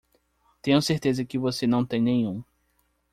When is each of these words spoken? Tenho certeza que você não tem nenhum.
Tenho 0.63 0.81
certeza 0.81 1.23
que 1.23 1.37
você 1.37 1.67
não 1.67 1.85
tem 1.85 2.01
nenhum. 2.01 2.43